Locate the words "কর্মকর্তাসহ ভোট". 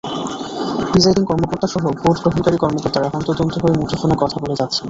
1.25-2.17